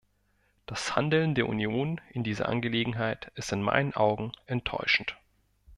Das 0.65 0.95
Handeln 0.95 1.35
der 1.35 1.47
Union 1.47 2.01
in 2.11 2.23
dieser 2.23 2.49
Angelegenheit 2.49 3.31
ist 3.35 3.51
in 3.51 3.61
meinen 3.61 3.93
Augen 3.93 4.31
enttäuschend. 4.47 5.15